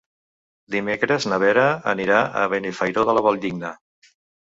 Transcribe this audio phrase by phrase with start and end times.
[0.75, 3.75] Divendres na Vera anirà a Benifairó de la Valldigna.